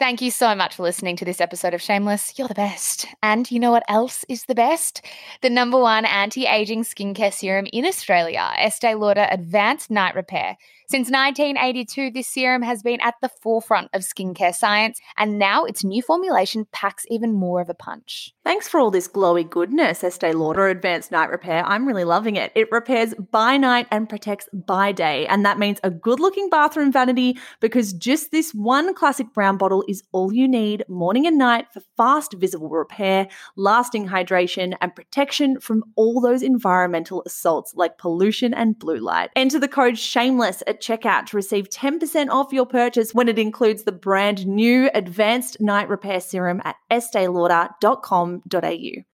[0.00, 2.38] Thank you so much for listening to this episode of Shameless.
[2.38, 3.04] You're the best.
[3.22, 5.04] And you know what else is the best?
[5.42, 10.56] The number one anti aging skincare serum in Australia, Estee Lauder Advanced Night Repair.
[10.88, 15.84] Since 1982, this serum has been at the forefront of skincare science, and now its
[15.84, 18.32] new formulation packs even more of a punch.
[18.50, 21.64] Thanks for all this glowy goodness, Estee Lauder Advanced Night Repair.
[21.64, 22.50] I'm really loving it.
[22.56, 26.90] It repairs by night and protects by day, and that means a good looking bathroom
[26.90, 31.66] vanity because just this one classic brown bottle is all you need morning and night
[31.72, 38.52] for fast visible repair, lasting hydration, and protection from all those environmental assaults like pollution
[38.52, 39.30] and blue light.
[39.36, 43.84] Enter the code SHAMELESS at checkout to receive 10% off your purchase when it includes
[43.84, 46.74] the brand new Advanced Night Repair Serum at
[48.40, 49.04] Um, esteelauder.com.au.